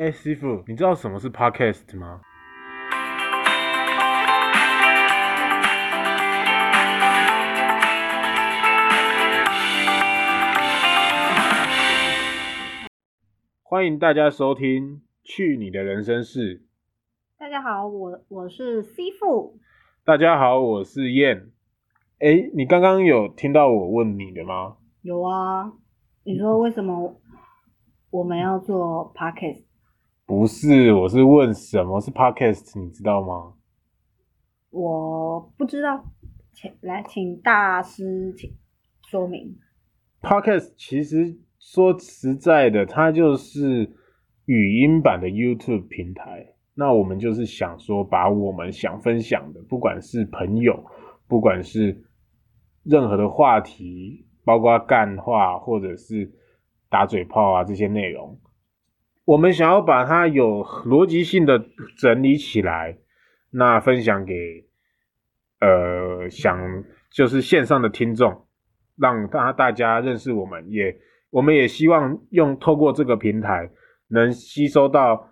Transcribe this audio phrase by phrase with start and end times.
[0.00, 2.22] 哎，师傅，你知道什么是 Podcast 吗？
[13.62, 14.64] 欢迎大家收听
[15.22, 16.60] 《去你的人生事》。
[17.36, 19.58] 大家好，我我是 C 父。
[20.06, 21.50] 大家好，我是燕。
[22.20, 24.78] 哎，你刚刚有听到我问你的吗？
[25.02, 25.74] 有啊。
[26.24, 27.20] 你说为什么
[28.08, 29.64] 我们要做 Podcast？
[30.30, 33.54] 不是，我是问什么是 Podcast，你知道吗？
[34.70, 36.04] 我不知道，
[36.52, 38.56] 请来请大师请
[39.08, 39.58] 说明。
[40.22, 43.92] Podcast 其实说实在的，它就是
[44.44, 46.54] 语音版的 YouTube 平台。
[46.74, 50.84] 那我们就是想说，把我们想分享的，不管是朋友，
[51.26, 52.04] 不管是
[52.84, 56.32] 任何的话题，包括干话或者是
[56.88, 58.38] 打嘴炮啊这些内容。
[59.30, 61.64] 我们想要把它有逻辑性的
[61.96, 62.98] 整理起来，
[63.50, 64.66] 那分享给
[65.60, 68.48] 呃想就是线上的听众，
[68.96, 70.96] 让大大家认识我们，也
[71.30, 73.70] 我们也希望用透过这个平台
[74.08, 75.30] 能吸收到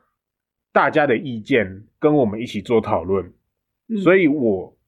[0.73, 3.33] 大家的意见，跟我们一起做讨论。
[3.89, 3.97] 嗯。
[3.97, 4.79] 所以我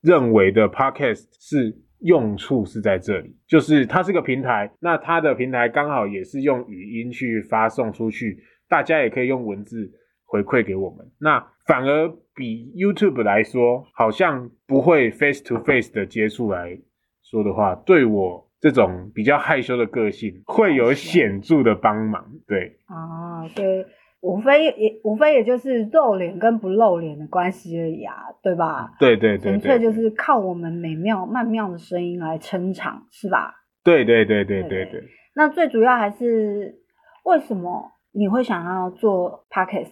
[0.00, 1.78] 认为的 Podcast 是。
[2.02, 9.90] 用处是在这里，就是它是个平台，那它的平台刚好也是用语音去发送出去，大家也可以用文字
[10.24, 11.10] 回馈给我们。
[11.18, 16.78] 那反而比 YouTube 来说，好像不会 face to face 的接触来
[17.22, 22.24] 说的话，对我这种比较害羞的个性会有显著的帮忙。
[22.46, 23.86] 对，啊，对。
[24.22, 28.92] 无非也无非也就是露脸跟不露脸的关系而已啊，对吧？
[29.00, 33.52] 对对对，纯粹就是靠我们美妙曼妙的声音来撑场，是吧？
[33.82, 35.02] 对对对对对对，对。
[35.34, 36.76] 那最主要还是
[37.24, 39.90] 为什么你会想要做 Podcast？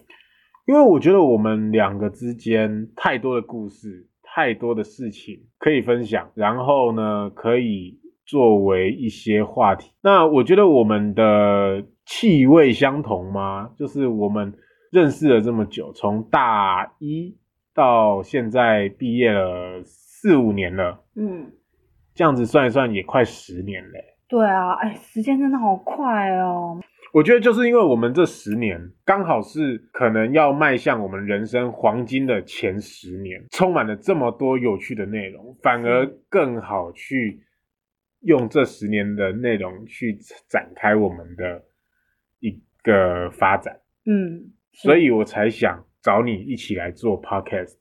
[0.65, 9.91] 因为我觉得我们两个之间太多的故事，太多的事情可以分享，然后呢，可以作为一些话题。
[10.01, 11.83] 那我觉得我们的。
[12.05, 13.71] 气味相同吗？
[13.77, 14.53] 就是我们
[14.91, 17.37] 认识了这么久，从大一
[17.73, 21.51] 到现在毕业了四五年了，嗯，
[22.13, 24.03] 这样子算一算也快十年嘞。
[24.27, 26.79] 对啊，哎，时间真的好快哦。
[27.13, 37.41] 我觉得就是因为我们这十年刚好是可能要迈向我们人生黄金的前十年，充满了这么多有趣的内容，反而更好去
[38.21, 41.63] 用这十年的内容去展开我们的。
[42.41, 47.75] 一个发展，嗯，所以我才想找你一起来做 podcast，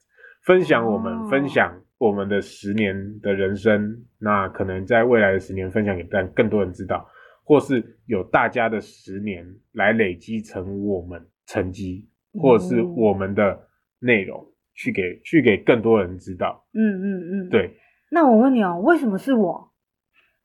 [0.45, 7.09] 分享我们、哦、分享我们的十年的人生，那可能在未来的十年分享给更更多人知道，
[7.43, 13.67] 或是有大家的十年来累积成我们成绩，或者是我们的
[13.99, 17.77] 内容去给去给更多人知道，嗯嗯嗯，对。
[18.11, 19.73] 那我问你哦，为什么是我？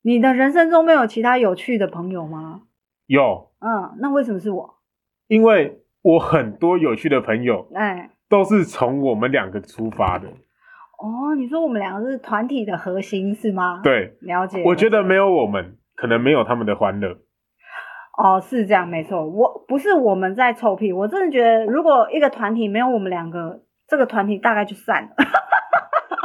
[0.02, 2.62] 你的人生中没有其他有趣的朋友吗？
[3.08, 3.52] 有。
[3.66, 4.76] 嗯，那为什么是我？
[5.28, 10.28] 因为我很多有趣的朋友，哎，都是从我们两个出发的。
[10.28, 13.82] 哦，你说我们两个是团体的核心是吗？
[13.84, 14.62] 对，了解。
[14.64, 17.18] 我觉得没有我们，可能没有他们的欢乐。
[18.18, 19.28] 哦，是这样，没错。
[19.28, 25.10] 我不是我们在臭屁，我真的觉得，如果一个团体没有我们两个，这个团体大概就散了。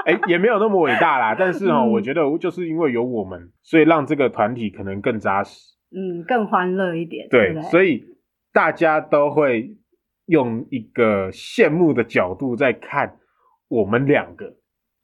[0.04, 1.34] 哎、欸，也没有那么伟大啦。
[1.40, 5.79] 但是哦、嗯，我觉得就是因为有我们，所以让这个团体可能更扎实。
[5.92, 8.04] 嗯，更欢乐一点，对，所以
[8.52, 9.76] 大家都会
[10.26, 13.16] 用一个羡慕的角度在看
[13.68, 14.54] 我们两个，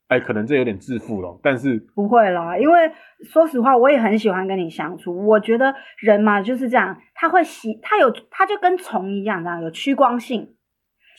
[0.09, 2.93] 哎，可能这有点自负了，但是不会啦，因为
[3.25, 5.27] 说实话，我也很喜欢跟你相处。
[5.27, 10.55] 我觉得人嘛就是这样，他会喜，他有，他就跟虫一样，这样有趋光性，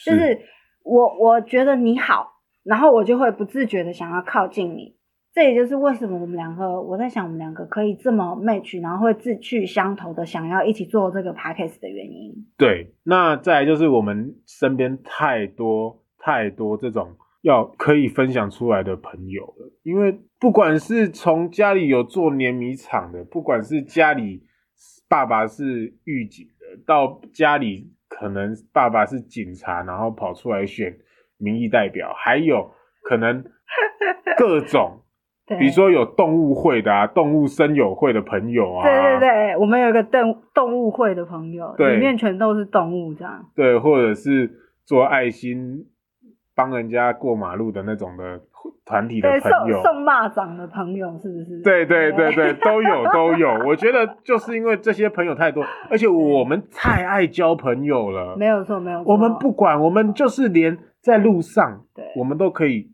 [0.05, 0.39] 就是
[0.83, 4.96] 我我觉得你好，然后我就会不自觉的想要靠近你。
[5.37, 12.33] 这也就是为什么我们两个，我在想我们两个可以这么 match，然后会志趣相投的想要一起做这个 podcast 的原因。
[12.57, 24.41] 对，那再来就是我们身边太多太多这种要可以分享出来的朋友了，因为不管是从家里有做碾米厂的，不管是家里
[25.07, 30.97] 爸爸是狱警的，到家里可能爸爸是警察，然后跑出来选
[31.37, 32.71] 民意代表，还有
[33.03, 33.45] 可能
[34.35, 35.03] 各种。
[35.55, 43.45] 比如说有动物会的啊，动物生友会的朋友啊，对对对，我们有一个动动物会的朋友，里面全都是动物这样。
[43.55, 44.51] 对，或者是
[44.85, 45.85] 做爱心
[46.55, 48.41] 帮人家过马路的那种的
[48.85, 51.61] 团体的朋友，送送蚂蚱的朋友是不是？
[51.63, 53.49] 对对对对， 都有都有。
[53.65, 58.35] 我觉得就是因为这些朋友太多， 而且我们太爱交朋友了。
[58.37, 59.13] 没有错，没有错。
[59.13, 62.91] 我们不管，我们就是连在路上，对，我们都可以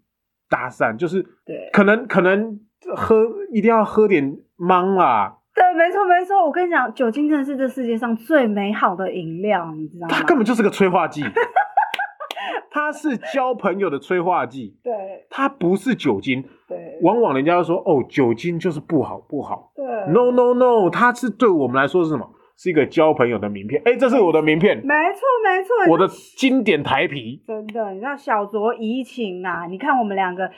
[0.49, 2.59] 搭讪，就是对，可能可能
[2.95, 5.39] 喝一定要喝点芒啦。
[5.55, 6.45] 对，没错没错。
[6.45, 10.15] 我跟你讲，酒精真的是这世界上最美好的饮料，你知道吗？
[10.15, 11.23] 它根本就是个催化剂。
[12.69, 14.91] 它是交朋友的催化剂，对，
[15.29, 16.99] 它不是酒精，对。
[17.03, 19.85] 往往人家都说哦，酒精就是不好不好，对。
[20.11, 22.27] No no no，它是对我们来说是什么？
[22.55, 23.81] 是一个交朋友的名片。
[23.85, 27.43] 哎，这是我的名片，没错没错，我的经典台皮。
[27.47, 29.65] 真的，你知道小酌怡情啊？
[29.67, 30.49] 你看我们两个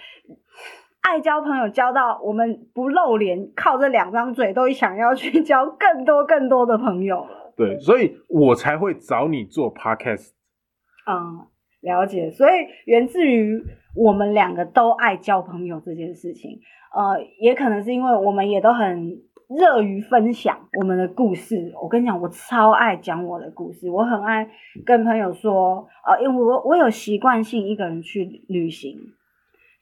[1.08, 7.54] 爱交朋友，交到我们不露脸，靠这两张嘴都想要去交更多更多的朋友了。
[7.56, 10.32] 对，所以我才会找你做 podcast。
[11.10, 11.48] 嗯。
[11.82, 12.52] 了解，所以
[12.86, 13.64] 源自于
[13.96, 16.60] 我们两个都爱交朋友这件事情，
[16.96, 19.22] 呃，也可能是因为我们也都很
[19.56, 21.72] 热于分享我们的故事。
[21.80, 24.50] 我跟你讲，我超爱讲我的故事，我很爱
[24.84, 28.98] 跟朋友说，呃，因为我我有习惯性一个人去旅行，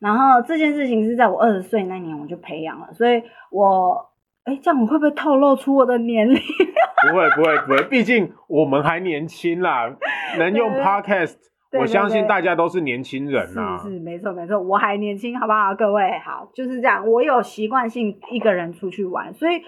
[0.03, 3.97] 然后这件事情是在我二十岁那年我就培养了，所以我，
[4.43, 6.35] 哎，这样我会不会透露出我的年龄？
[7.09, 9.89] 不会，不会，不会，毕竟我们还年轻啦，
[10.37, 11.35] 能用 Podcast。
[11.35, 15.73] 对对对，我相信大家都是年轻人呐、啊，是是没错没错，我还年轻，好不好？
[15.73, 17.07] 各位好，就是这样。
[17.07, 19.61] 我有习惯性一个人出去玩，所以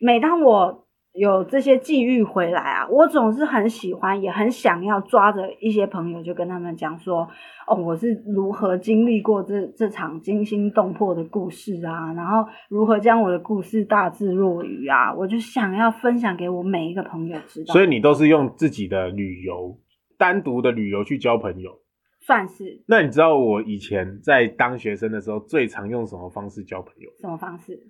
[0.00, 7.28] 每当我有这些际遇回来啊，我总是很喜欢，也很想要抓着一些朋友，就跟他们讲说，
[7.66, 17.72] 哦，我是如何经历过这这场惊心动魄的故事啊，然后如何将我的故事大智若愚啊，我就想要分享给我每一个朋友知道。
[17.72, 19.78] 所以你都是用自己的旅游。
[20.18, 21.70] 单独的旅游去交朋友，
[22.20, 22.84] 算是。
[22.86, 27.10] 那你知道我以前在当学生的时候最常用什么方式交朋友？
[27.18, 27.80] 什么方式？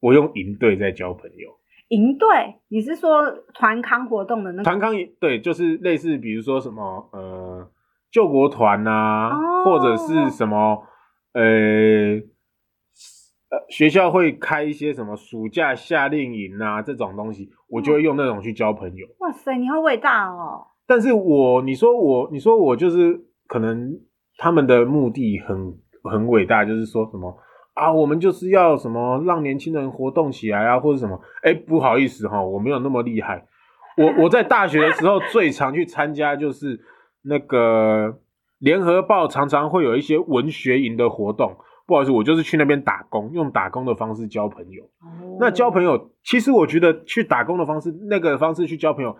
[0.00, 1.61] 我用营队在交朋友。
[1.92, 2.26] 营队？
[2.68, 4.64] 你是说团康活动的那个？
[4.64, 7.70] 团康对，就是类似，比如说什么呃
[8.10, 10.82] 救国团啊，哦，或者是什么
[11.34, 11.42] 呃
[13.50, 19.06] 呃学校会开一些什么暑假夏令营啊这种东西，我就会用那种去交朋友。
[19.18, 20.68] 哇塞，你好伟大哦！
[20.86, 24.00] 但是我，你说我，你说我就是可能
[24.38, 25.74] 他们的目的很
[26.04, 27.36] 很伟大，就是说什么
[27.74, 31.20] 啊，我们就是要什么让年轻人活动起来啊，或者什么？
[31.42, 33.46] 哎，不好意思哈，我没有那么厉害。
[33.96, 36.80] 我我在大学的时候 最常去参加就是
[37.22, 38.18] 那个
[38.58, 41.56] 联合报常常会有一些文学营的活动。
[41.84, 44.84] 不好意思，我就是去那边打工，用打工的方式交朋友。
[45.40, 49.16] 那交朋友，其实我觉得去打工的方式，那个方式去交朋友。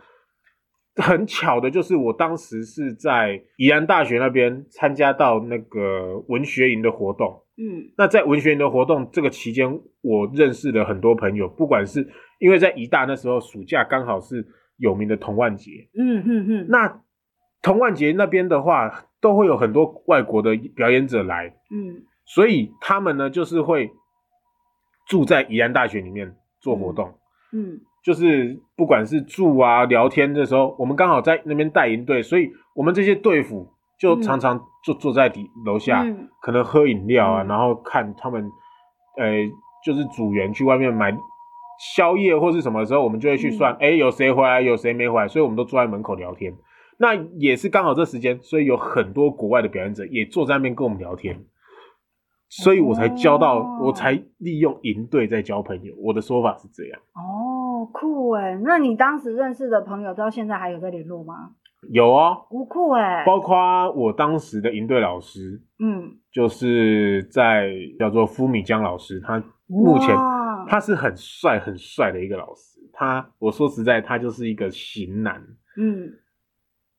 [0.96, 7.42] 很巧的就是，我当时是在宜兰大学那边参加到那个文学营的活动。
[7.62, 11.48] 嗯，那在文学营的活动这个期间，我认识了很多朋友。
[11.48, 12.08] 不管是
[12.40, 14.44] 因为在宜大那时候暑假刚好是
[14.78, 15.70] 有名的童万节。
[15.96, 16.66] 嗯嗯嗯。
[16.68, 17.00] 那
[17.62, 21.54] 童万节那边的话，都会有很多外国的表演者来。
[21.70, 23.90] 嗯，所以他们呢，就是会
[25.06, 27.08] 住在宜兰大学里面做活动。
[27.52, 27.74] 嗯。
[27.74, 38.50] 嗯就是不管是住啊、聊天的时候，我们刚好在那边带营队，所以我们这些队辅就常常就坐在底楼下，嗯、可能喝饮料啊、嗯，然后看他们，
[39.16, 39.46] 呃，
[39.84, 41.16] 就是组员去外面买
[41.94, 46.52] 宵夜或是什么的时候，我们就会去算，哎、嗯，有谁回来，有谁没回来，所以我们都坐在门口聊天。
[46.98, 51.44] 那也是刚好这时间，所以有很多国外的表演者也坐在那边跟我们聊天，
[52.48, 55.94] 所以我才交到，哦、我才利用营队在交朋友。
[55.98, 57.00] 我的说法是这样。
[57.14, 57.60] 哦。
[57.92, 61.50] 酷哎，那你当时认识的朋友到现在还有在联络吗？
[61.90, 70.14] 有啊，不酷哎，包括我当时的营队老师，嗯，就是在叫做夫米江老师，他目前
[70.68, 75.42] 他是很帅很帅的一个老师，他我说实在，他就是一个型男，
[75.76, 76.12] 嗯。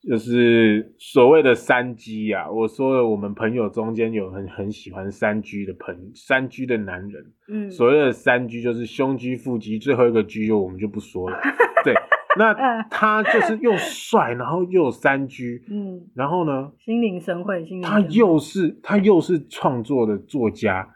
[0.06, 11.40] 就是所谓的三 G 啊，我说了，我们朋友中间有很很喜欢三 G 的朋三 G 的男人，嗯，所谓的三 G 就是胸肌、腹肌，最后一个 G 就我们就不说了。
[11.86, 11.94] 对，
[12.38, 20.90] 那他就是又帅，然后又有三居嗯，然后呢，心领神会，心领神会，他又是他又是创作的作家。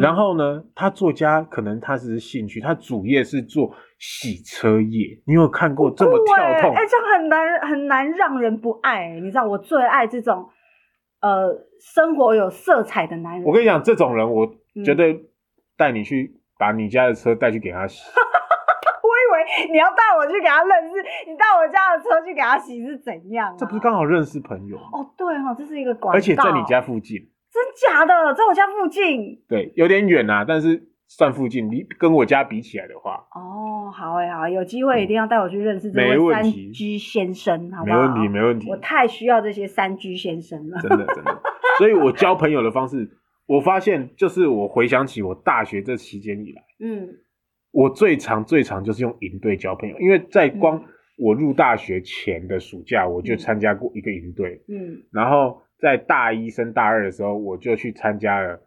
[0.00, 5.20] 然后呢，他作家可能他只是兴趣，他主业是做洗车业。
[5.26, 6.72] 你有看过这么跳痛？
[6.76, 9.18] 哎、欸，这样很难很难让人不爱。
[9.18, 10.48] 你知道我最爱这种
[11.20, 13.42] 呃生活有色彩的男人。
[13.42, 14.54] 我跟你讲，这种人我
[14.84, 15.28] 绝对
[15.76, 18.04] 带你去把你家的车带去给他洗。
[19.70, 23.56] 你要带我去给他认识，你带我家的车去给他洗是怎样、啊？
[23.58, 24.76] 这不是刚好认识朋友？
[24.76, 27.18] 哦，对哦，这是一个管道，而且在你家附近。
[27.52, 29.42] 真假的，在我家附近。
[29.48, 31.68] 对，有点远啊，但是算附近。
[31.68, 37.96] 你跟我家比起来的话，哦，好哎，好，有机会一定要带我去认识这位三居先生，好不好？
[37.96, 38.70] 没问题，没问题。
[38.70, 41.42] 我太需要这些三居先生了，真的，真的。
[41.78, 43.10] 所以我交朋友的方式，
[43.46, 47.08] 我发现就是我回想起我大学这期间以来， 嗯，
[47.70, 50.82] 我最常最常就是用营队交朋友，因为在光
[51.16, 55.62] 我入大学前的暑假，我就参加过一个营队，嗯，然后。
[55.80, 58.60] 在大一升大二的时候，我就去参加了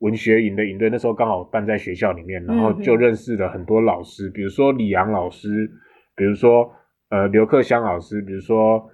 [0.00, 0.90] 文学营的营队。
[0.90, 5.70] 那时候刚好办在学校里面，然后就认识了很多老师，比如说李阳老师，
[6.16, 6.68] 比如说
[7.10, 8.90] 呃刘克湘老师，比如说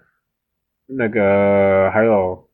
[0.86, 2.46] 那个还有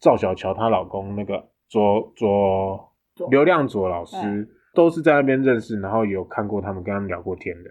[0.00, 2.92] 赵小乔她老公那个左左
[3.30, 7.70] 刘亮左老师，都是在那边认识，然后有看过他们，跟他们聊过天的。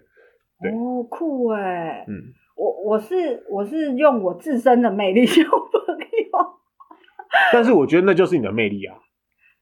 [0.60, 2.04] 对哦，酷哎！
[2.06, 2.14] 嗯，
[2.56, 6.04] 我我是我是用我自身的魅力交朋友。
[7.52, 8.98] 但是我觉得那就是你的魅力啊！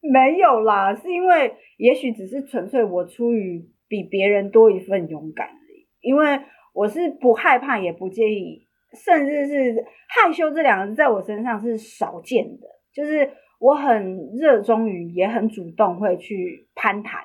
[0.00, 5.86] 没有啦，是因为也许只是纯粹我出于比别人多一份勇敢而已。
[6.00, 6.40] 因为
[6.72, 8.66] 我是不害怕，也不介意，
[9.04, 12.66] 甚至是害羞这两个字在我身上是少见的。
[12.92, 13.30] 就是
[13.60, 17.22] 我很热衷于，也很主动会去攀谈。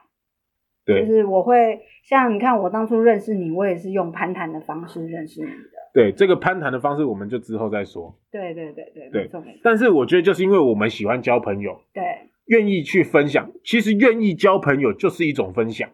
[0.86, 5.54] 对，就是我会像你看，我当初认识你，我也是用攀谈的方式认识你的。
[5.94, 8.18] 对，这个攀谈的方式，我们就之后再说。
[8.32, 9.60] 对对对对，对，没错没错。
[9.64, 12.04] 但是我觉得，就是因为我们喜欢交朋友，对，
[12.48, 13.52] 愿意去分享。
[13.64, 15.90] 其实愿意交朋友就是一种分享。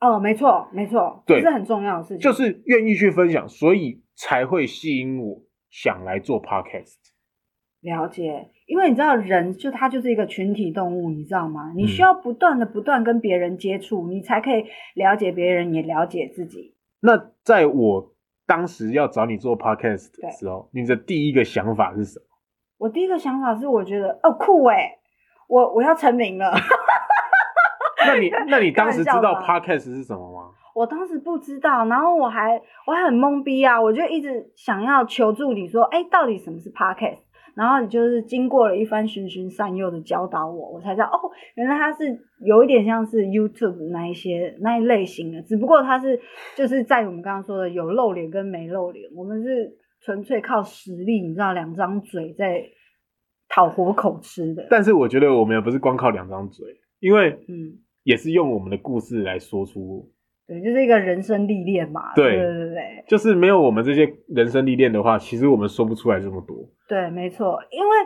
[0.00, 2.18] 哦，没错没错，对，这是很重要的事情。
[2.18, 6.94] 就是愿意去分享，所以才会吸引我想来做 podcast。
[7.80, 8.48] 了解。
[8.66, 11.72] 因为你知道，人就他就是一个群体动物，你知道吗？
[11.74, 16.74] 你需要不断的不断跟别人接触，嗯，你才可以了解别人，也了解自己。
[17.00, 18.12] 那在我
[18.46, 22.24] 当时要找你做 podcast 的时候，你的第一个想法是什么？
[22.78, 24.98] 我第一个想法是，我觉得哦酷诶，
[25.48, 26.52] 我我要成名了。
[28.06, 30.50] 那你那你当时知道 podcast 是什么吗？
[30.74, 37.18] 我当时不知道，然后我还我还很懵逼啊，我就一直想要求助你说，哎，到底什么是 podcast？
[37.58, 41.18] 然后你就是经过了一番循循善诱的教导我，我才知道哦，
[41.56, 46.20] 原来它是有一点像是 YouTube 那一些那一类型的，只不过它是
[46.54, 52.64] 就是在我们刚刚说的有露脸跟没露脸，我们是纯粹靠实力，你知道，两张嘴在
[53.48, 54.68] 讨活口吃的。
[54.70, 56.64] 但是我觉得我们也不是光靠两张嘴，
[57.00, 60.08] 因为嗯，也是用我们的故事来说出。
[60.48, 62.14] 对，就是一个人生历练嘛。
[62.14, 66.56] 对对对对，就是没有我们这些人生历练的话，其实我们说不出来这么多。
[66.88, 67.96] 对，没错，因为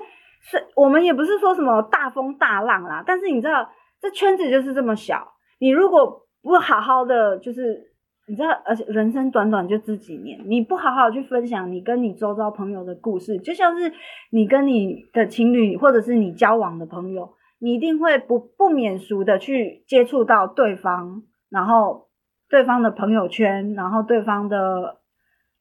[0.40, 3.70] 是我们也不是说什么大风大浪啦，但是你知道，
[4.00, 5.24] 这圈子就是这么小，
[5.60, 7.80] 你如果不好好的，就是
[8.26, 13.92] 你知道，而且人生短短就这几年，你不好好去分享你跟你周遭朋友的故事，就像是
[14.32, 22.08] 你跟你的情侣或者是你交往的朋友，你一定会不不免俗的去接触到对方，然后。
[22.52, 25.00] 对方的朋友圈，然后对方的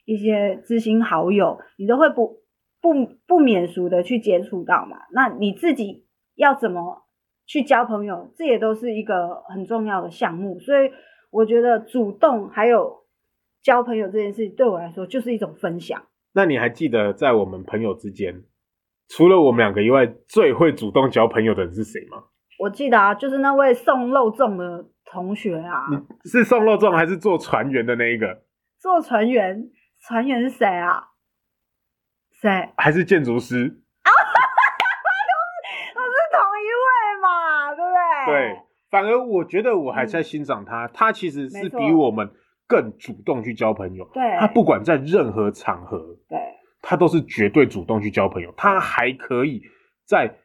[0.04, 2.42] 一些知心好友，你都会不
[2.82, 2.94] 不
[3.26, 4.98] 不免俗的去接触到嘛。
[5.14, 6.06] 那你自己
[6.36, 7.08] 要怎么
[7.48, 10.60] 去交朋友，这也都是一个很重要的项目。
[10.60, 10.92] 所以
[11.32, 13.06] 我觉得主动还有
[13.64, 16.04] 交朋友这件事，对我来说就是一种分享。
[16.34, 18.44] 那你还记得在我们朋友之间，
[19.08, 22.24] 除了我们两个以外，最会主动交朋友的人是谁吗？
[22.60, 24.88] 我记得啊，就是那位送肉粽的。
[25.12, 28.44] 同学啊，你是送肉粽还是做船员的那一个？
[28.80, 31.10] 做船员，船员是谁啊？
[32.42, 32.70] 谁？
[32.78, 33.58] 还是建筑师？
[34.04, 34.12] 啊， 都
[35.28, 36.88] 是都是同一位
[37.22, 38.56] 嘛，对不对？
[38.56, 42.32] 对，反而我觉得我还在欣赏他，嗯，他其实是比我们
[42.66, 44.10] 更主动去交朋友。
[44.14, 46.00] 对，他不管在任何场合，
[46.30, 46.40] 对，
[46.82, 48.54] 他都是绝对主动去交朋友。
[48.56, 49.62] 他还可以
[50.06, 50.38] 在。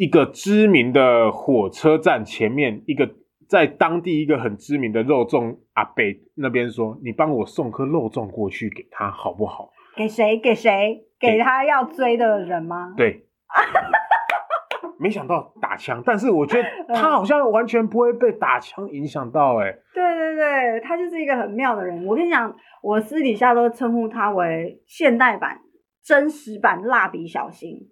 [0.00, 3.06] 一个知名的火车站前面，一个
[3.46, 10.38] 在当地一个很知名的肉粽阿北那边说：“你帮我送颗肉粽过去给他好不好？”给谁？
[10.38, 11.04] 给谁？
[11.18, 12.94] 给他要追的人吗？
[12.96, 13.26] 对。
[14.98, 19.56] 没想到打枪，但是我觉得他好像完全不会被打枪影响到。
[19.58, 22.06] 哎，对对对，他就是一个很妙的人。
[22.06, 25.60] 我跟你讲，我私底下都称呼他为现代版、
[26.02, 27.90] 真实版蜡笔小新。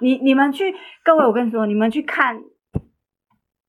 [0.00, 2.42] 你你们去，各位，我跟你说，你们去看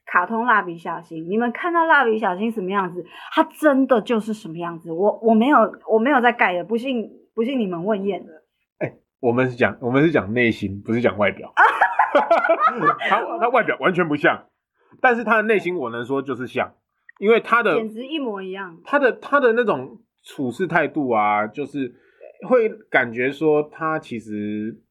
[0.06, 4.92] 卡通蜡笔小新，你们看到蜡笔小新什么样子，他真的就是什么样子。
[4.92, 5.58] 我我没有
[5.90, 8.32] 我没有在盖的，不信不信你们问燕的。
[8.80, 11.54] 哎、欸，我们是讲我们是讲内心，不是讲外表。
[13.10, 14.46] 他他外表完全不像，
[15.02, 16.74] 但是他的内心我能说就是像，
[17.20, 18.80] 因为他的简直一模一样。
[18.86, 21.94] 他的他的那种处事态度啊，就是
[22.48, 24.82] 会感觉说他其实。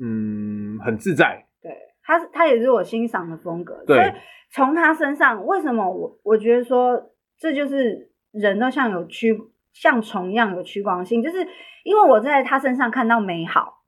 [0.00, 1.70] 嗯，很自在，对，
[2.02, 3.82] 他他也是我欣赏的风格。
[3.86, 3.96] 对。
[3.96, 4.12] 所以
[4.50, 9.36] 从他身上，为什么我我觉得说这就是人都像有趋
[9.72, 11.38] 像虫一样有趋光性，就是
[11.84, 13.82] 因为我在他身上看到美好，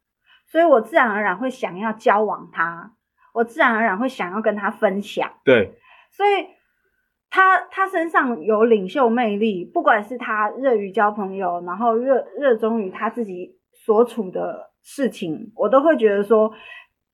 [0.46, 2.92] 所以我自然而然会想要交往他，
[3.32, 5.30] 我自然而然会想要跟他分享。
[5.44, 5.78] 对。
[6.10, 6.46] 所以
[7.30, 16.52] 他他身上有领袖魅力，不管是他热于交朋友，然后热热衷于他自己所处的事情，我都会觉得说，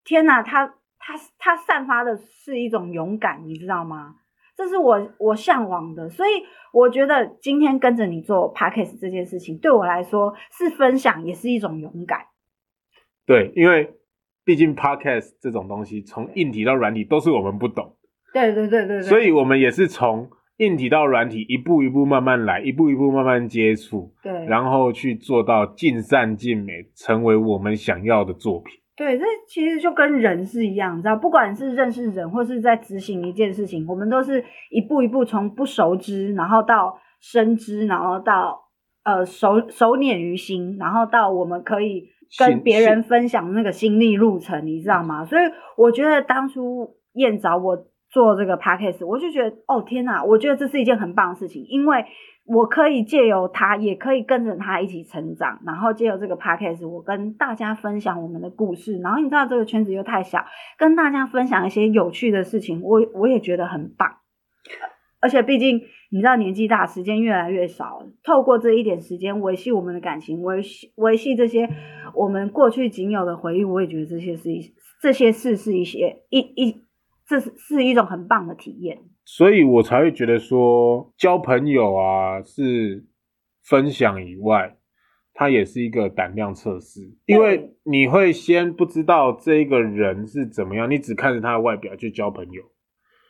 [0.04, 0.75] 天哪，他。
[0.99, 4.16] 他他散发的是一种勇敢，你知道吗？
[4.56, 6.30] 这是我我向往的，所以
[6.73, 12.23] 我觉得今天跟着你做 Podcast 这件事情，对我来说是分享，也是一种勇敢。
[13.25, 13.94] 对，因为
[14.42, 17.96] 毕竟 Podcast 这种东西，从硬体到软体都是我们不懂。
[18.32, 19.02] 对对对对对。
[19.02, 28.72] 所以我们也是从硬体到软体，一步一步慢慢来，一步一步慢慢接触，对，然后去做到尽善尽美，成为我们想要的作品。
[28.96, 38.58] 对，这其实就跟人是一样，你知道，不管是认识人，或是在执行一件事情，我们都是一步一步从不熟知，然后到深知，然后到
[39.04, 42.08] 呃熟熟稔于心，然后到我们可以
[42.38, 45.26] 跟别人分享那个心历路程，你知道吗？
[45.26, 45.42] 所以
[45.76, 47.76] 我觉得当初燕找我
[48.16, 52.06] 做这个 podcast，我就觉得哦天哪，我觉得这是一件很棒的事情，因为。
[52.49, 59.00] 我可以借由他，也可以跟着他一起成长，然后借由这个 podcast，我跟大家分享我们的故事。
[59.00, 60.44] 然后你知道这个圈子又太小，
[60.78, 64.08] 跟大家分享一些有趣的事情，我我也觉得很棒。
[65.20, 65.80] 而且毕竟
[66.12, 71.68] 你知道年纪大，时间越来越少，透过这一点时间维系我们的感情，维系维系这些
[72.14, 74.61] 我们过去仅有的回忆，我也觉得这些是一
[75.02, 76.86] 这些事是一些一一
[77.26, 78.99] 这是是一种很棒的体验。
[79.25, 83.04] 所以我才会觉得说，交朋友啊，是
[83.64, 84.76] 分享以外，
[85.35, 92.62] 它也是一个胆量测试，因为你会先不知道这个人是怎么样，你只看着他的外表去交朋友。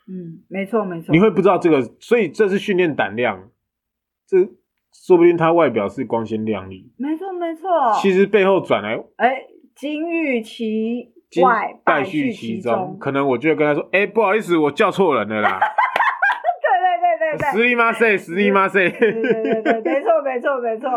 [0.08, 1.12] 嗯，没错没错。
[1.12, 3.50] 你会不知道这个，所以这是训练胆量。
[4.28, 4.38] 这
[4.92, 6.92] 说不定他外表是光鲜亮丽。
[6.96, 7.68] 没错没错。
[8.00, 11.12] 其实背后转来，哎，金玉其
[11.42, 12.96] 外，败絮其中。
[12.98, 15.58] 可能我就会跟他说，哎，不好意思，我叫错人了啦。
[16.62, 17.92] 对对对对对实力吗？
[17.92, 18.16] 谁？
[18.18, 18.68] 实力吗？
[18.68, 18.90] 谁？
[18.90, 20.90] 对对对对，没错没错没错。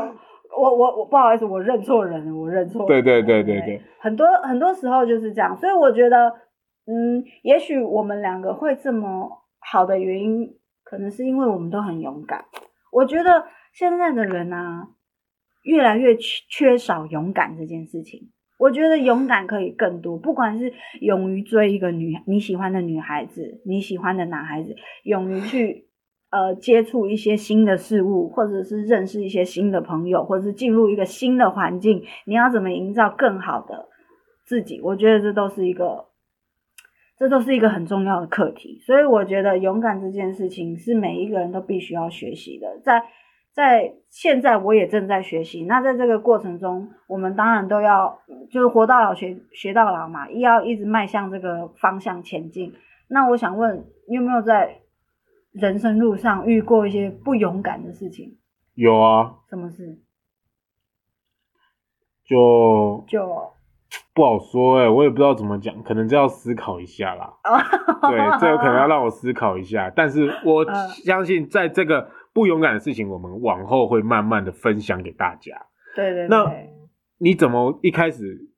[0.57, 2.85] 我我我不好意思，我认错人了，我认错。
[2.87, 3.81] 对对对对对，对。
[3.99, 6.29] 很多很多时候就是这样，所以我觉得，
[6.87, 12.45] 嗯，也许我们两个会这么好的原因，可能是因为我们都很勇敢。
[12.91, 14.87] 我觉得现在的人啊，
[15.63, 18.31] 越来越缺缺少勇敢这件事情。
[18.59, 25.87] 我觉得勇敢可以更多，不管是勇于追一个女你喜欢的女孩子，你喜欢的男孩子，勇于去。
[26.31, 33.89] 呃，接触一些新的事物，或者是认识一些新的朋友，或者是进入一个新的环境，你要怎么营造更好的
[34.45, 34.79] 自己？
[34.79, 36.05] 我觉得这都是一个，
[37.17, 38.77] 这都是一个很重要的课题。
[38.85, 42.79] 所以我觉得勇敢这件事情是每一个人都必须要学习的。
[42.83, 43.01] 在
[43.59, 45.65] 在现在，我也正在学习。
[45.65, 48.19] 那在这个过程中，我们当然都要
[48.49, 52.73] 就是活到老学学到老嘛，要一直迈向这个方向前进。
[53.09, 54.77] 那我想问，你有没有在？
[55.51, 58.37] 人生路上遇过一些不勇敢的事情？
[58.75, 59.33] 有啊。
[59.49, 59.97] 什么事？
[62.23, 63.27] 就就
[64.13, 67.33] 不好说哎、欸，我也不知道怎么讲，可能这要思考一下啦。
[68.07, 69.91] 对，这有可能要让我思考一下。
[69.95, 70.63] 但是我
[71.03, 75.67] 相信，在这个不勇敢的事情，我们往后会慢慢的分享给大家。
[75.95, 76.27] 对对对。
[76.27, 76.51] 那
[77.19, 78.49] 你怎么一开始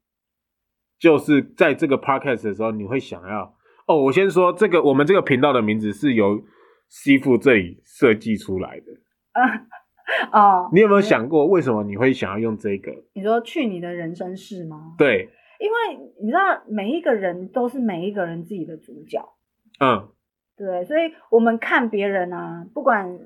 [0.99, 3.55] 就是在这个 podcast 的时候，你会想要？
[3.87, 6.41] 哦，我先说这个，我们这个频道的名字是由。
[6.93, 8.85] 师傅这里设计出来的，
[10.37, 12.91] 哦，你有没有想过为什么你会想要用这个？
[13.13, 14.95] 你说去你的人生事吗？
[14.97, 19.25] 对，因为你知道每一个人都是每一个人自己的主角，
[19.79, 20.09] 嗯，
[20.57, 23.17] 对，所以我们看别人啊，不管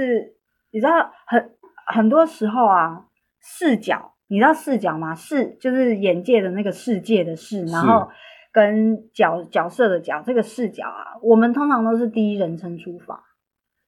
[0.00, 0.36] 是
[0.70, 1.56] 你知道很
[1.86, 3.06] 很多时候啊，
[3.40, 5.14] 视角，你知道视角吗？
[5.14, 8.10] 视就是眼界的那个世界的视，然后。
[8.52, 13.22] 跟角角色的角这个视角啊，我们通常都是第一人称出发，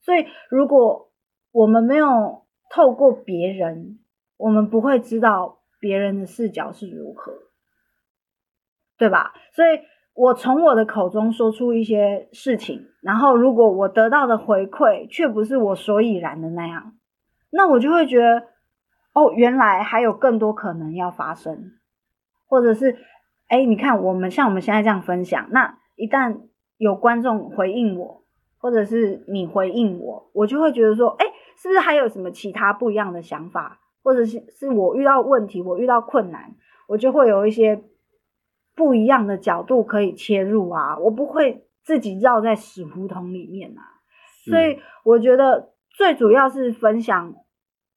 [0.02, 1.10] 所以如果
[1.52, 3.98] 我们没有透过别人，
[4.36, 7.32] 我们不会知道别人的视角是如何，
[8.98, 9.32] 对吧？
[9.54, 9.80] 所以
[10.18, 16.94] 我从我的口中说出一些事情，然后如果我得到的回馈却不是我所以然的那样，
[17.50, 18.48] 那我就会觉得，
[19.14, 21.72] 哦，原来还有更多可能要发生，
[22.46, 22.98] 或者是。
[23.50, 26.36] 哎，你看，我们像我们现在这样分享，那一旦
[26.76, 28.22] 有观众回应我，
[28.58, 31.24] 或者是你回应我，我就会觉得说，哎，
[31.56, 36.56] 是不是还有什么其他不一样的想法，或者是是我遇到问题，我遇到困难，
[36.88, 37.82] 我就会有一些
[38.78, 43.82] 不一样的角度可以切入啊，我不会自己绕在死胡同里面啊。
[44.44, 47.34] 所以我觉得最主要是分享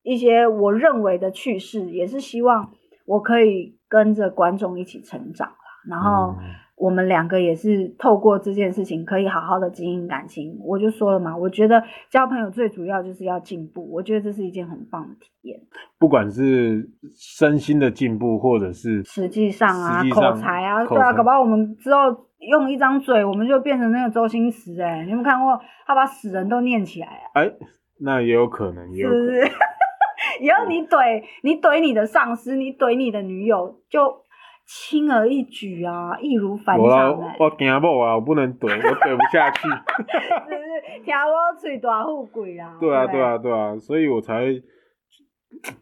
[0.01, 2.73] 一些我认为的趣事，也是希望
[3.05, 5.55] 我可以跟着观众一起成长啦。
[5.87, 6.35] 然后。
[6.81, 10.57] 嗯我们两个也是透过这件事情可以好好的经营感情。
[10.65, 15.59] 我就说了嘛，我觉得交朋友最主要就是要进步，我觉得这是一件很棒的体验。
[15.99, 21.99] 不管是身心的进步，或者是实际上啊，口才啊，对啊，搞不好我们之后
[22.39, 27.29] 用一张嘴，我们就变成那个周星驰哎、欸，你有没有看过他把死人都念起来啊？
[27.35, 27.51] 哎，
[27.99, 29.25] 那也有可能，也有可能。
[29.25, 29.51] 是不是？
[30.41, 34.20] 以后你怼你怼你的上司，你怼你的女友就。
[34.73, 37.35] 轻而易举啊，易如反掌哎！
[37.37, 39.67] 我惊某啊，我不能怼，我怼不下去。
[39.67, 41.03] 是不是？
[41.03, 42.77] 听我嘴大富贵啊！
[42.79, 44.45] 对啊，对啊，对啊，所以我才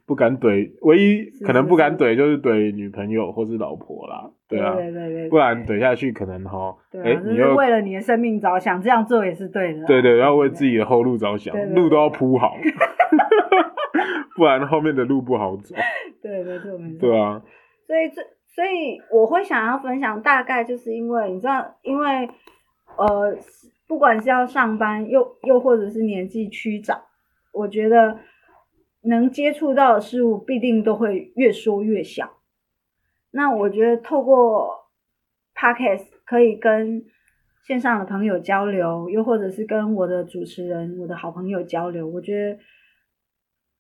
[0.07, 0.71] 不敢怼。
[0.81, 4.27] 唯一可能不敢怼，就是怼女朋友或是老婆啦。
[4.47, 9.85] 对啊，对对对，不然怼下去可能哈，哎，你又为了你的生命着想，这样做也是对的。
[9.85, 12.55] 对对，要为自己的后路着想，路都要铺好，
[14.35, 15.75] 不然后面的路不好走。
[16.23, 17.01] 对对对，没错。
[17.01, 17.39] 对啊，
[17.85, 18.23] 所以这。
[18.59, 22.29] 所以我会想要分享，大概就是因为你知道，因为
[22.97, 23.33] 呃，
[23.87, 27.01] 不管是要上班，又又或者是年纪趋长，
[27.53, 28.19] 我觉得
[29.03, 32.31] 能接触到的事物必定都会越缩越小。
[33.31, 34.89] 那我觉得透过
[35.55, 37.05] Podcast 可以跟
[37.65, 42.59] 线上的朋友交流，又或者是跟我的主持人、我的好朋友交流，我觉得。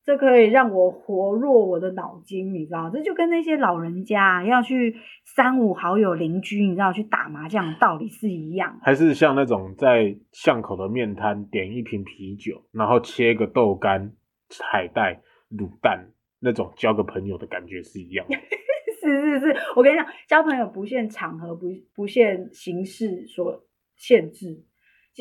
[0.09, 2.89] 这可以让我活络我的脑筋，你知道？
[2.89, 8.79] 这就跟那些老人家要去三五好友邻居，你知道去打麻将的道理是一样。
[8.81, 14.11] 还是像那种在巷口的面摊点一瓶啤酒，然后切个豆干、
[14.71, 16.07] 海带、卤蛋，
[16.39, 18.25] 那种交个朋友的感觉是一样。
[18.99, 23.63] 是是是，我跟你讲，交朋友不限场合，不不限形式所
[23.95, 24.65] 限制。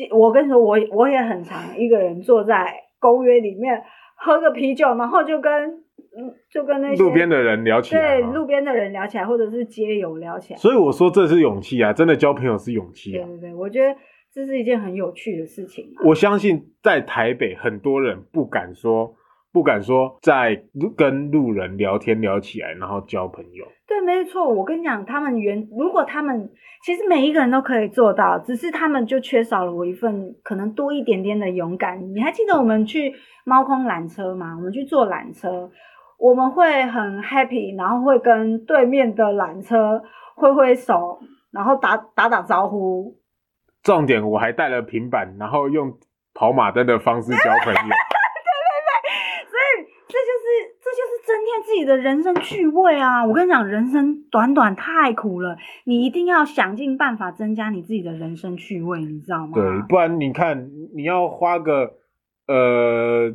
[0.09, 3.83] 我跟你说，我我也很常一个人坐在公园里面。
[4.19, 5.51] 喝个啤酒，然后就跟
[6.17, 10.59] 嗯，就跟那些路边的人聊起来，对，路边的人聊起来，或者是街友聊起来。
[10.59, 13.25] 所以我说这是勇气啊，真的交朋友是勇气啊。
[13.25, 13.95] 对对对，我觉得
[14.33, 16.03] 这是一件很有趣的事情啊。
[16.05, 19.15] 我相信在台北很多人不敢说。
[19.51, 20.63] 不敢说在
[20.95, 23.65] 跟路人聊天聊起来，然后交朋友。
[23.87, 24.47] 对，没错。
[24.47, 26.51] 我跟你讲，他们原如果他们
[26.85, 32.13] 其实每一个人都可以做到，只是他们就缺少了我一份可能多一点点的勇敢。
[32.13, 34.55] 你还记得我们去猫空缆车吗？
[34.55, 35.71] 我们去坐缆车，
[36.19, 40.03] 我们会很 happy，然后会跟对面的缆车
[40.35, 41.19] 挥挥手，
[41.51, 43.17] 然后打打打招呼。
[43.81, 45.91] 重点，我还带了平板，然后用
[46.35, 47.79] 跑马灯的方式交朋友。
[51.79, 53.25] 己的人生趣味啊！
[53.25, 59.53] 我跟你讲，人生短短太苦了，你一定要想尽办法增加你自己的人生趣味，你知道吗？
[59.53, 61.93] 对，不然你看，你要花个
[62.47, 63.33] 呃，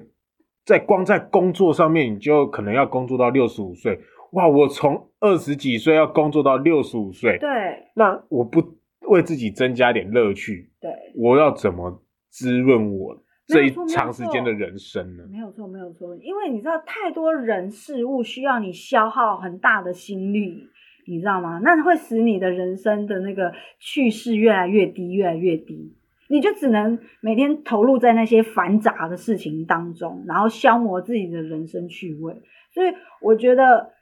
[0.64, 3.98] 在光在工作上面，你就可能要工作到六十五岁。
[4.32, 7.48] 哇，我从二十几岁要工作到六十五岁，对，
[7.94, 8.60] 那我不
[9.08, 13.23] 为自己增加点乐趣，对，我要怎么滋润我？
[13.46, 15.24] 这一长时间的人生呢？
[15.30, 20.68] 没有错，没有错，因为你知道，太多人事物需要你消耗很大的心力，
[21.06, 21.60] 你知道吗？
[21.62, 25.94] 那会使你的人生的那个趣事越来越低，越来越低。
[26.28, 32.42] 你就只能每天投入在那些繁杂的事情当中，然后消磨自己的人生趣味。
[32.72, 33.92] 所以我觉得，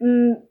[0.00, 0.46] 嗯，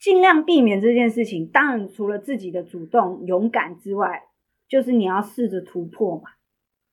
[0.00, 1.46] 尽量避免这件事情。
[1.48, 4.22] 当然，除了自己的主动勇敢之外，
[4.66, 6.30] 就是你要试着突破嘛。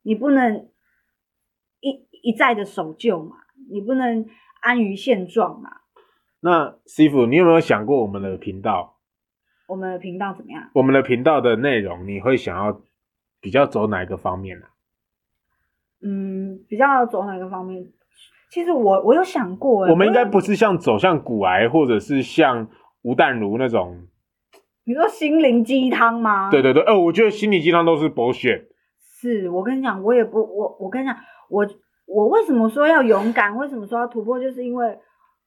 [0.06, 0.68] 你不能
[1.80, 3.38] 一一再的守旧嘛，
[3.68, 4.24] 你不能
[4.60, 5.68] 安于现状嘛。
[6.38, 8.98] 那师傅，你有没有想过我们的频道？
[9.66, 10.70] 我们的频道怎么样？
[10.74, 12.80] 我们的频道的内容，你会想要
[13.40, 14.66] 比较走哪一个方面呢？
[16.02, 17.84] 嗯，比较走哪个方面？
[18.52, 22.68] 其实我我有想过，我们应该不是像走向股癌，或者是像
[23.02, 24.06] 吴淡如那种。
[24.84, 26.48] 你说心灵鸡汤吗？
[26.48, 28.66] 对对对，哦，我觉得心灵鸡汤都是 bullshit。
[29.18, 31.16] 是我跟你讲，我也不我我跟你讲，
[31.48, 31.66] 我
[32.06, 33.56] 我为什么说要勇敢？
[33.56, 34.38] 为什么说要突破？
[34.38, 34.98] 就是因为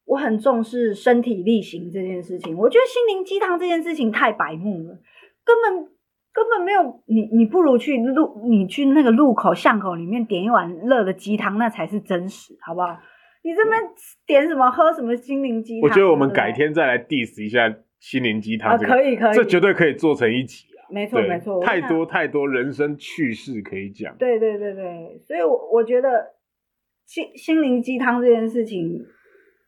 [0.05, 2.57] 我很重视身体力行这件事情。
[2.57, 4.97] 我觉得心灵鸡汤这件事情太白目了，
[5.45, 5.87] 根本
[6.33, 12.97] 根本没有你，你不如去路，你去那个路口巷口里面点一碗热的鸡汤，那才是真实，好不好？
[13.43, 13.79] 你这边
[14.25, 15.87] 点什么喝什么心灵鸡汤？
[15.87, 20.65] 我觉得我们改天再来 diss 一下心灵鸡汤，这个，啊，可以可以，这绝对可以做成一集。
[20.89, 24.15] 没错，没错，太多太多人生趣事可以讲。
[24.17, 26.33] 对对对对，所以我，我我觉得
[27.05, 29.05] 心心灵鸡汤这件事情，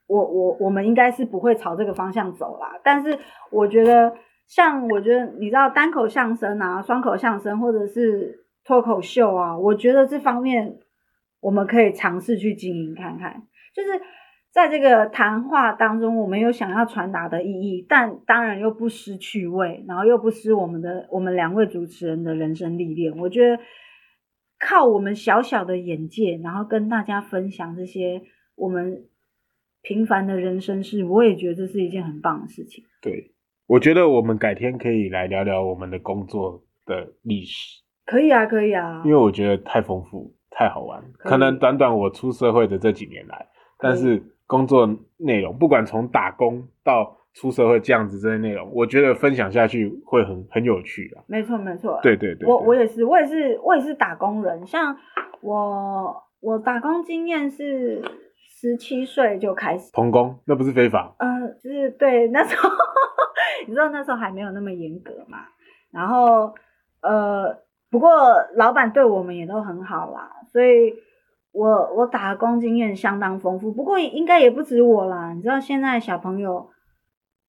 [0.08, 2.80] 我我我们应该是不会朝这个方向走啦。
[2.84, 3.18] 但是，
[3.52, 4.14] 我觉得
[4.48, 10.78] 像我觉得你知道单口相声啊、双口相声或者是脱口秀啊，我觉得这方面
[11.40, 13.90] 我们可以尝试去经营看看，就是。
[14.54, 23.18] 在这个谈话当中，我们有想要传达的意义，但当然又不失趣味，然后又不失我们的我们两位主持人的人生历练。
[23.18, 23.58] 我觉得
[24.60, 28.22] 靠我们小小的眼界，然后跟大家分享这些
[28.56, 29.06] 我们
[29.82, 32.84] 平凡的人生事，我也觉得这是一件很棒的事情。
[33.02, 33.32] 对，
[33.68, 37.82] 我觉得我们改天可以来聊聊我们的工作的历史。
[38.06, 41.02] 可以啊，可以啊，因为我觉得太丰富、太好玩。
[41.18, 43.48] 可，可能短短我出社会的这几年来，
[43.80, 44.22] 但是。
[44.52, 44.86] 工作
[45.18, 51.24] 内容，不管从打工到出社会这样子这些内容，我觉得分享下去会很很有趣啊。
[51.26, 51.98] 没错，没错。
[52.04, 54.68] 对对对，对，我我也是，我也是，我也是打工人。
[54.68, 54.98] 像
[55.40, 58.04] 我，我打工经验是
[58.60, 59.90] 十七岁就开始。
[59.94, 61.16] 童工，那不是非法？
[61.20, 62.70] 嗯、呃，就是对，那时候
[63.66, 65.38] 你知道那时候还没有那么严格嘛。
[65.94, 66.54] 然后
[67.02, 67.58] 呃，
[67.90, 68.10] 不过
[68.58, 70.94] 老板对我们也都很好啦，所以。
[71.52, 75.34] 我我打工经验相当丰富，不过应该也不止我啦。
[75.34, 76.70] 你知道现在小朋友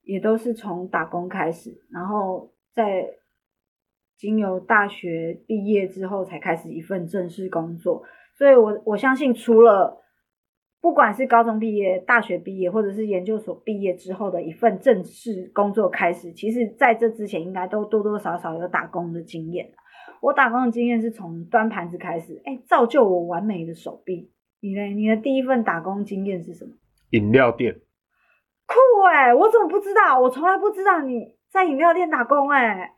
[0.03, 3.09] 也都是从打工开始，然后在
[4.17, 8.03] 经由大学毕业之后才开始一份正式工作。
[8.35, 10.03] 所以我我相信，除了
[10.81, 19.71] 不管是高中毕业、大学毕业，或者是研究所毕业之后的一份正式工作开始，其实在这之前应该都多多少少有打工的经验。
[20.23, 24.31] 我打工的经验是从端盘子开始，哎、欸，造就我完美的手臂。
[24.61, 24.83] 你呢？
[24.95, 26.71] 你的第一份打工经验是什么？
[27.11, 27.81] 饮料店。
[28.65, 28.77] 酷
[29.11, 29.35] 哎、欸！
[29.35, 30.21] 我怎么不知道？
[30.21, 32.91] 我从来不知道你在饮料店打工哎、欸，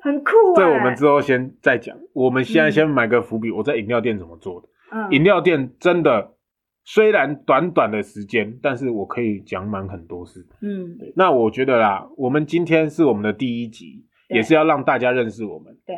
[0.00, 0.70] 很酷哎、欸。
[0.70, 1.96] 这我们之后先再讲。
[2.12, 4.68] 我们现在先埋个伏笔，我在饮料店怎么做的？
[4.92, 6.34] 嗯，饮料店真的
[6.84, 10.46] 虽然短短的时间，但是我可以讲满很多事。
[10.60, 15.74] 嗯，那我觉得啦，我们今天是我们的第一集，也是要让大家认识我们。
[15.86, 15.96] 对。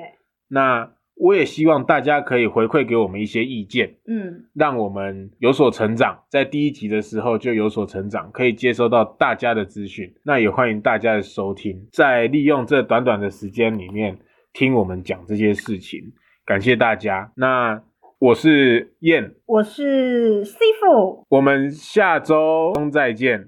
[0.48, 10.14] 那我也希望大家可以回馈给我们一些意见，嗯，让我们有所成长，在第一集的时候就有所成长，可以接收到大家的资讯。
[10.22, 14.16] 那也欢迎大家的收听，在利用这短短的时间里面
[14.52, 16.00] 听我们讲这些事情，
[16.44, 17.32] 感谢大家。
[17.34, 17.82] 那
[18.20, 23.46] 我是燕，我是 C 傅，我们下周再见。